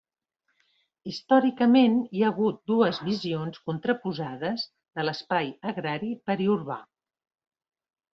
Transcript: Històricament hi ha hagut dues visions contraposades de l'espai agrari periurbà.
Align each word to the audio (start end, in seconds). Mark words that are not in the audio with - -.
Històricament 1.09 1.99
hi 2.19 2.23
ha 2.23 2.31
hagut 2.31 2.57
dues 2.71 2.99
visions 3.09 3.59
contraposades 3.71 4.63
de 5.01 5.05
l'espai 5.09 5.51
agrari 5.73 6.11
periurbà. 6.31 6.79